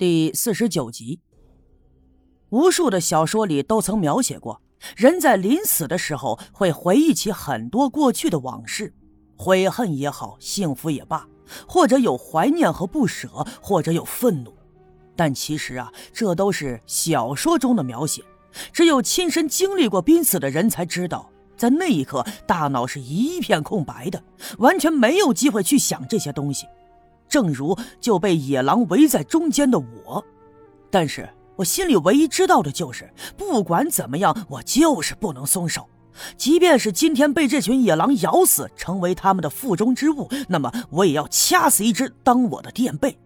[0.00, 1.20] 第四十九集。
[2.48, 4.62] 无数的小说里都曾描写过，
[4.96, 8.94] 人在临死的时候会回忆起很多过去的往事，
[9.36, 11.28] 悔恨也好，幸福也罢，
[11.68, 13.28] 或者有怀念和不舍，
[13.60, 14.54] 或者有愤怒。
[15.14, 18.24] 但其实啊，这都是小说中的描写，
[18.72, 24.24] 只有亲身经历过濒死的人才知道，在那一刻大脑是一片空白的，
[24.56, 26.66] 完全没有机会去想这些东西。
[27.30, 30.22] 正如就被野狼围在中间的我，
[30.90, 31.26] 但是
[31.56, 35.88] 我心里唯一知道的就是，不管怎么样，我就是不能松手。
[36.36, 43.16] 即便是今天被这群野狼咬死，成为他们的腹中之物，那么我也要掐死一只当我的垫背。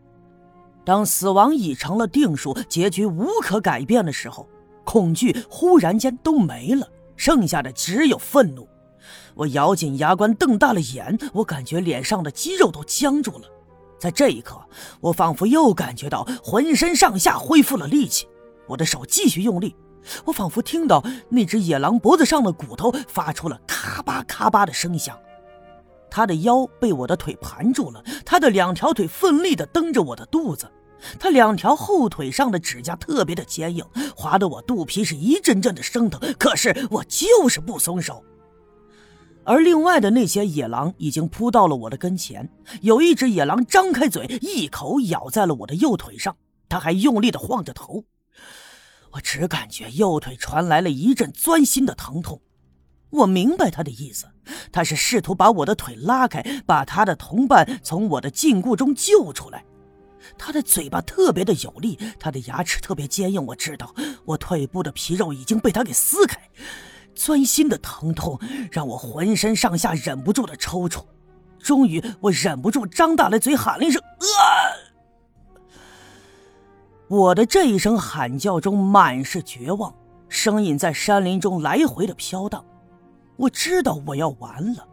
[0.84, 4.46] 当死亡已成了定数，结局无可改变的时候，
[4.84, 6.86] 恐惧忽然间都没了，
[7.16, 8.68] 剩下的只有愤怒。
[9.34, 13.48] 我咬紧牙关，瞪大了眼，我感觉脸上的肌肉都僵住了。
[13.98, 14.60] 在这一刻，
[15.00, 18.28] 我仿佛又感觉到浑身上下恢复了力气。
[18.66, 19.76] 我的手继续用力，
[20.24, 25.18] 我仿佛听到那只野狼脖子上的骨头发出了咔吧咔吧的声响。
[26.10, 30.70] 他的腰被我的腿盘住了，他的两条腿奋力地蹬着我的肚子，
[31.18, 33.84] 他两条后腿上的指甲特别的坚硬，
[34.16, 36.20] 划得我肚皮是一阵阵的生疼。
[36.38, 38.22] 可是我就是不松手。
[39.44, 42.50] 而另外的那些野狼已经扑到了我的跟前，
[42.80, 46.36] 有一只野狼张开嘴，一口咬在了我的右腿上，
[46.68, 48.04] 他还用力的晃着头。
[49.12, 52.40] 我只感觉右腿传来了一阵钻心的疼痛。
[53.10, 54.26] 我明白他的意思，
[54.72, 59.64] 他是试图把我的腿拉开，把他的同伴从我的禁锢中救出来。
[60.36, 63.44] 他的嘴巴特别的有力，他的牙齿特别坚硬。
[63.46, 66.40] 我知道，我腿部的皮肉已经被他给撕开。
[67.14, 68.38] 钻心的疼痛
[68.70, 71.04] 让我浑身上下忍不住的抽搐，
[71.58, 74.26] 终于我忍不住张大了嘴喊了一声“啊”。
[77.08, 79.94] 我的这一声喊叫中满是绝望，
[80.28, 82.64] 声音在山林中来回的飘荡。
[83.36, 84.86] 我知道我要完了，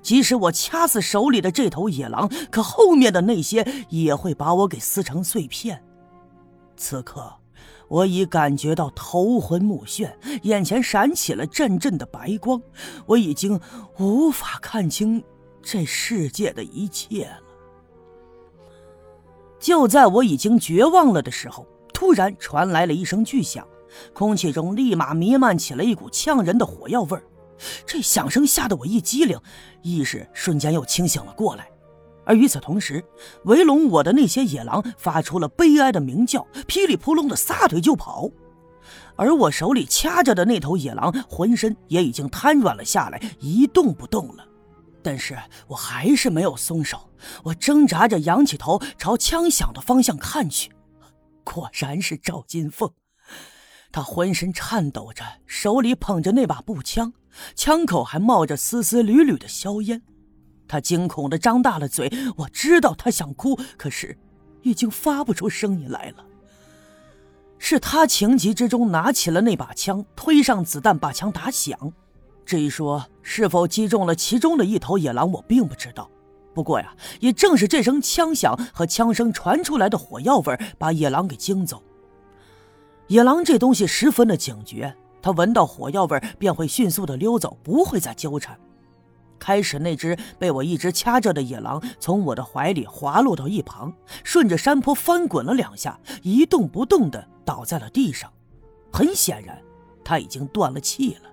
[0.00, 5.82] 即使我掐死手里的这头野狼，可后面的那些也会把我给撕成碎片。
[6.76, 7.32] 此刻。
[7.88, 12.60] 我已感觉到头昏目眩，眼前闪起了阵阵的白光，
[13.06, 13.60] 我已经
[13.98, 15.22] 无法看清
[15.62, 17.40] 这世界的一切了。
[19.58, 23.66] 就在我已经绝望了的时候，突然传来了一声巨响，
[24.12, 27.22] 空气中立马弥漫起了一股呛人的火药味儿。
[27.86, 29.40] 这响声吓得我一激灵，
[29.82, 31.68] 意识瞬间又清醒了过来。
[32.26, 33.02] 而与此同时，
[33.44, 38.28] 围拢我的那些野狼发出了悲哀的鸣叫，噼里扑隆的撒腿就跑。
[39.14, 44.44] 而我手里掐着的那头野狼，浑身也已经瘫软了下来，一动不动了。
[45.02, 45.38] 但是
[45.68, 47.08] 我还是没有松手，
[47.44, 50.72] 我挣扎着仰起头，朝枪响的方向看去，
[51.44, 52.90] 果然是赵金凤。
[53.92, 57.12] 他浑身颤抖着，手里捧着那把步枪，
[57.54, 60.02] 枪口还冒着丝丝缕缕的硝烟。
[60.68, 64.16] 他惊恐的张大了嘴，我知道他想哭，可是
[64.62, 66.24] 已经发不出声音来了。
[67.58, 71.92] 是他情急之中拿起了那把枪，推上子弹把枪打响。
[72.44, 76.10] 至于说是否击中了其中的一头野狼，我并不知道。
[76.54, 81.82] 不过呀，也正是这声枪响和枪声传出来的火药味，把野狼给惊走。
[83.08, 88.58] 野狼这东西十分的警觉，它闻到火药味便会迅速的溜走，不会再纠缠。
[89.46, 98.28] 开始，那只被我一直掐着的野狼从我的怀里滑落到一旁，顺着山坡翻滚了两下，一动不动地倒在了地上。
[98.92, 99.56] 很显然，
[100.02, 101.30] 他已经断了气了。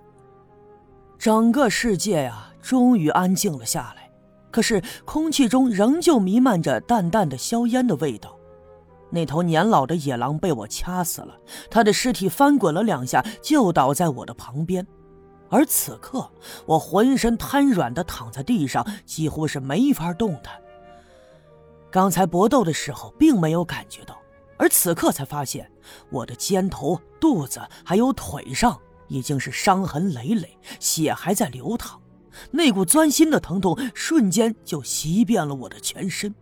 [1.18, 4.08] 整个世界呀，终于安静了下来。
[4.52, 8.38] 可是，空气中仍旧弥漫着淡淡的硝烟的味道。
[9.10, 11.36] 那头年老的野狼被我掐死了，
[11.68, 14.86] 他的尸体翻滚了两下，就倒在我的旁边。
[15.50, 16.28] 而此刻，
[16.66, 20.60] 我浑身瘫软的躺在地上，几乎是没法动弹。
[21.90, 24.18] 刚才搏斗的时候并没有感觉到，
[24.56, 25.70] 而此刻才发现，
[26.10, 28.76] 我的肩头、肚子还有腿上
[29.06, 32.00] 已经是伤痕累累，血还在流淌。
[32.50, 36.34] 那股钻心的疼痛瞬间就袭遍了我的全身。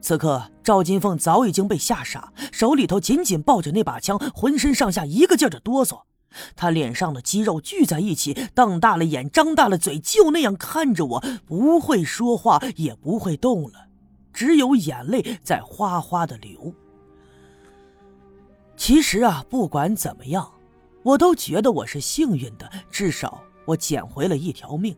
[0.00, 6.02] 此刻，赵金凤早已经被吓傻，手里头紧紧抱着那把枪，浑身上下一个劲儿的哆嗦。
[6.54, 13.86] 他脸上的肌肉聚在一起，瞪大了眼，张大了嘴，就那样看着我，不会说话，也不会动了，
[14.32, 16.72] 只有眼泪在哗哗的流。
[18.76, 20.52] 其实啊，不管怎么样，
[21.02, 24.96] 我都觉得我是幸运的，至少我捡回了一条命。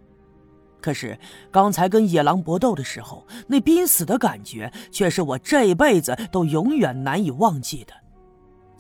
[0.82, 1.19] 可是
[1.50, 7.93] 刚才跟野狼搏斗的时候，那濒死的感觉却是我这辈子都永远难以忘记的。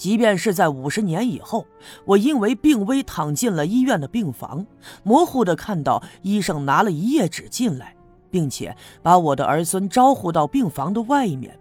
[0.00, 1.66] 即便是在五十年以后，
[2.06, 4.66] 我因为病危躺进了医院的病房，
[5.02, 7.94] 模糊的看到医生拿了一页纸进来，
[8.30, 11.54] 并且把我的儿孙招呼到病房的外面。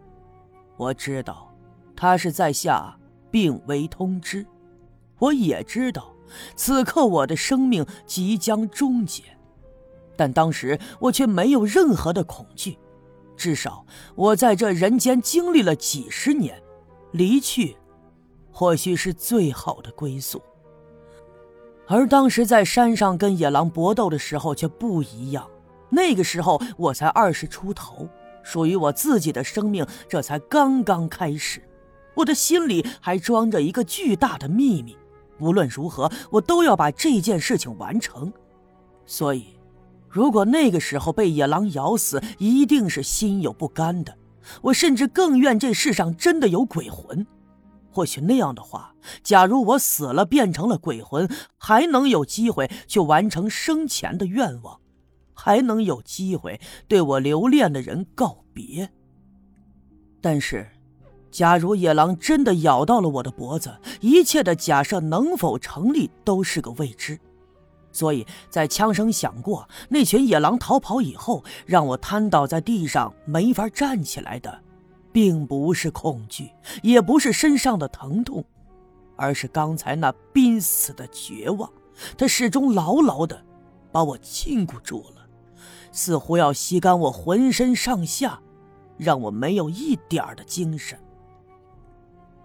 [0.78, 1.54] 我知道，
[1.98, 2.98] 他是在下
[3.30, 4.46] 病危通知。
[5.18, 6.10] 我也知道，
[6.56, 9.22] 此刻我的生命即将终结。
[10.16, 12.78] 但当时我却没有任何的恐惧，
[13.36, 16.58] 至少我在这人间经历了几十年，
[17.12, 17.76] 离去，
[18.60, 20.42] 或许是最好的归宿。
[21.88, 25.50] 而当时在山上跟野狼搏斗的时候却不一样，
[25.90, 28.06] 那个时候我才二十出头，
[28.44, 31.64] 属于我自己的生命这才刚刚开始，
[32.16, 34.98] 我的心里还装着一个巨大的秘密，
[35.40, 38.34] 无论如何我都要把这件事情完成，
[39.06, 39.58] 所以。
[40.10, 44.14] 如果那个时候被野狼咬死，一定是心有不甘的。
[44.64, 47.26] 我甚至更愿这世上真的有鬼魂。
[47.92, 48.94] 或许那样的话，
[49.24, 54.80] 假如我死了变成了鬼魂，还能有机会去完成生前的愿望，
[55.34, 58.90] 还能有机会对我留恋的人告别。
[60.22, 60.70] 但是，
[61.32, 67.20] 假如野狼真的咬到了我的脖子，一切的假设能否成立都是个未知。
[67.92, 74.62] 所以在枪声响过，那群野狼逃跑以后，让我瘫倒在地上没法站起来的，
[75.12, 76.52] 并不是恐惧，
[76.84, 78.44] 也不是身上的疼痛，
[79.16, 81.70] 而是刚才那濒死的绝望。
[82.18, 83.44] 他始终牢牢的
[83.92, 85.28] 把我禁锢住了，
[85.92, 88.40] 似乎要吸干我浑身上下，
[88.98, 90.98] 让我没有一点的精神。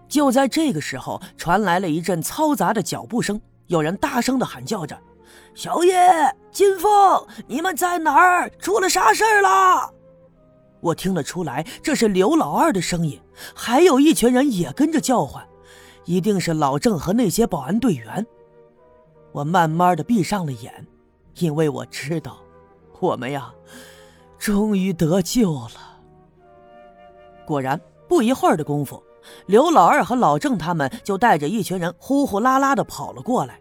[0.07, 4.99] 就在这个时候，传来了一阵嘈杂的脚步声，有人大声的喊叫着。
[5.53, 5.95] 小叶、
[6.51, 8.49] 金凤，你们在哪儿？
[8.59, 9.93] 出了啥事儿了？
[10.85, 13.19] 我听得出来，这是刘老二的声音，
[13.55, 15.43] 还有一群人也跟着叫唤，
[16.05, 18.23] 一定是老郑和那些保安队员。
[19.31, 20.85] 我慢慢的闭上了眼，
[21.39, 22.37] 因为我知道，
[22.99, 23.51] 我们呀，
[24.37, 25.71] 终于得救了。
[27.47, 29.01] 果然，不一会儿的功夫，
[29.47, 33.59] 刘老二和老郑他们就带着一群人呼呼啦啦的跑了过来。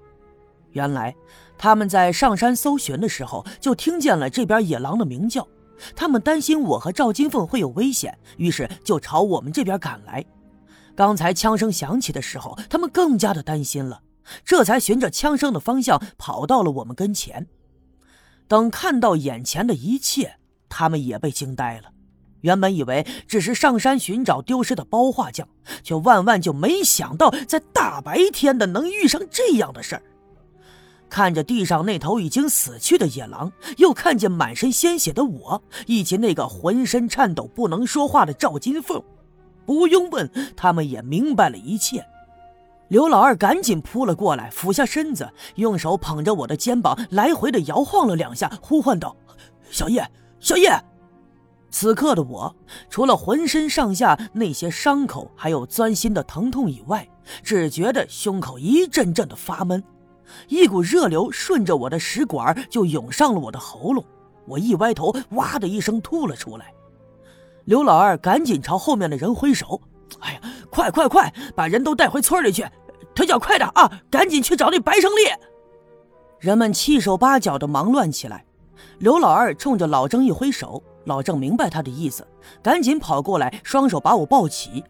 [0.73, 1.15] 原来。
[1.57, 5.47] 他们在上山搜寻的时候，就听见了这边野狼的鸣叫。
[5.95, 10.25] 他们担心我和赵金凤会有危险，于是就朝我们这边赶来。
[10.95, 14.03] 刚才枪声响起的时候，他们更加的担心了，
[14.45, 17.47] 这才循着枪声的方向跑到了我们跟前。
[18.47, 20.37] 等看到眼前的一切，
[20.69, 21.91] 他们也被惊呆了。
[22.43, 25.49] 原本以为只是上山寻找丢失的包画匠，
[25.83, 30.03] 却万万就没想到，在大白天的能遇上这样的事儿。
[31.15, 39.01] 看着地上那头已经死去的野狼，又看见满身鲜血的我，以及那个浑身颤抖不能说话的赵金凤，
[39.65, 42.05] 不用问，他们也明白了一切。
[42.89, 49.15] 刘老二赶紧扑了过来，俯下身子，用手捧着我的肩膀，来回的摇晃了两下，呼唤道
[49.71, 50.05] ：“小叶，
[50.41, 50.69] 小叶！”
[51.71, 52.53] 此刻的我，
[52.91, 57.09] 除了浑身上下那些伤口还有钻心的疼痛以外，
[57.45, 59.81] 只觉得胸口一阵阵的发闷。
[60.49, 64.05] 一股热流顺着我的食管就涌上了我的喉咙，
[64.47, 66.73] 我一歪头，哇的一声吐了出来。
[67.65, 69.81] 刘老二赶紧朝后面的人挥手
[70.21, 70.41] ：“哎呀，
[70.71, 72.67] 快快快，把人都带回村里去！
[73.15, 75.31] 腿脚快点啊，赶紧去找那白胜利！”
[76.41, 78.45] 人们七手八脚的忙乱起来。
[78.99, 82.27] 刘老二冲着老郑一挥手，老郑明白他的意思，
[82.63, 84.85] 赶紧跑过来，双手把我抱起。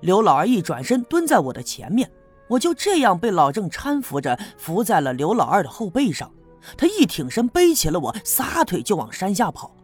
[0.00, 2.08] 刘老二一转身，蹲在我的前面。
[2.48, 6.30] 我就这样被老郑搀扶着，扶在了刘老二的后背上。
[6.76, 9.74] 他一挺身背起了我，撒腿就往山下跑。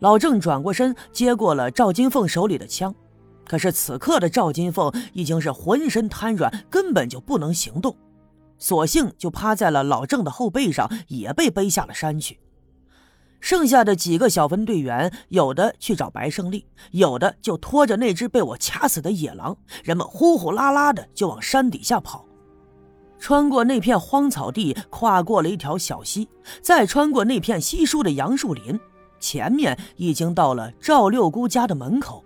[0.00, 2.92] 老郑转过身，接过了赵金凤手里的枪。
[3.44, 7.96] 可是此刻的赵金凤已经是浑身瘫软，根本就不能行动，
[8.58, 12.40] 索性就趴在了老郑的后背上，也被背下了山去。
[13.42, 19.54] 剩下的几个小分队员，有的去找白胜利，有的就拖着那只被我掐死的野狼。
[19.82, 22.24] 人们呼呼啦啦的就往山底下跑，
[23.18, 26.28] 穿过那片荒草地，跨过了一条小溪，
[26.62, 28.78] 再穿过那片稀疏的杨树林，
[29.18, 32.24] 前面已经到了赵六姑家的门口。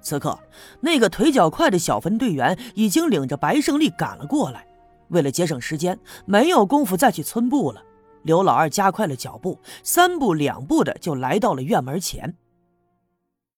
[0.00, 0.36] 此刻，
[0.80, 4.66] 那个腿脚快的小分队员已经领着白胜利赶了过来。
[5.10, 5.96] 为了节省时间，
[6.26, 7.80] 没有功夫再去村部了。
[8.22, 12.36] 刘老二加快了脚步，三步两步的就来到了院门前。